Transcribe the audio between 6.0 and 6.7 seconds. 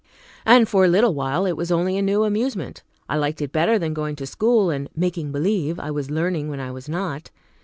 learning when